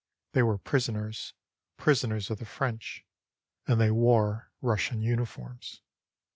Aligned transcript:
They 0.33 0.41
were 0.41 0.57
prisoners, 0.57 1.35
prisoners 1.77 2.31
of 2.31 2.39
the 2.39 2.45
French, 2.45 3.05
and 3.67 3.79
they 3.79 3.91
wore 3.91 4.49
Russian 4.59 5.03
uni 5.03 5.27
forms. 5.27 5.81